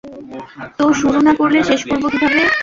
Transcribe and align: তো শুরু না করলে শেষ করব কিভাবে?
তো 0.77 0.85
শুরু 0.99 1.19
না 1.27 1.33
করলে 1.39 1.59
শেষ 1.69 1.81
করব 1.89 2.03
কিভাবে? 2.11 2.41